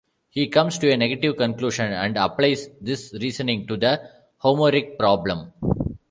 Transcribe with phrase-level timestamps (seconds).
[0.31, 4.01] He comes to a negative conclusion, and applies this reasoning to the
[4.39, 5.53] Homeric problem.